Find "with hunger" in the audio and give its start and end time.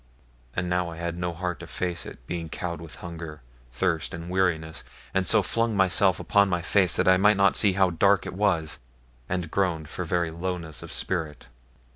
2.81-3.43